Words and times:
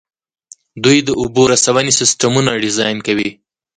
دوی 0.83 0.97
د 1.07 1.09
اوبو 1.21 1.43
رسونې 1.53 1.91
سیسټمونه 1.99 2.51
ډیزاین 2.63 2.97
کوي. 3.07 3.29